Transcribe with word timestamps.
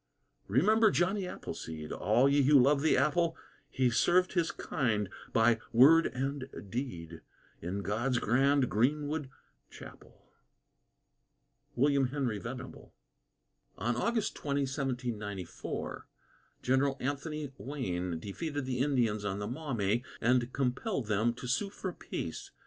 Remember 0.47 0.89
Johnny 0.89 1.27
Appleseed, 1.27 1.91
All 1.91 2.27
ye 2.27 2.41
who 2.41 2.57
love 2.59 2.81
the 2.81 2.97
apple; 2.97 3.37
He 3.69 3.91
served 3.91 4.33
his 4.33 4.49
kind 4.49 5.09
by 5.31 5.59
Word 5.71 6.07
and 6.07 6.49
Deed, 6.71 7.21
In 7.61 7.83
God's 7.83 8.17
grand 8.17 8.67
greenwood 8.67 9.29
chapel. 9.69 10.33
WILLIAM 11.75 12.07
HENRY 12.07 12.39
VENABLE. 12.39 12.95
On 13.77 13.95
August 13.95 14.33
20, 14.35 14.61
1794, 14.61 16.07
General 16.63 16.97
Anthony 16.99 17.51
Wayne 17.59 18.17
defeated 18.17 18.65
the 18.65 18.79
Indians 18.79 19.23
on 19.23 19.37
the 19.37 19.45
Maumee 19.47 20.03
and 20.19 20.51
compelled 20.51 21.05
them 21.09 21.31
to 21.35 21.45
sue 21.45 21.69
for 21.69 21.93
peace. 21.93 22.49